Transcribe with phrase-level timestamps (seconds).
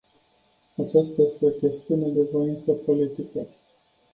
[0.83, 3.47] Aceasta este o chestiune de voință politică.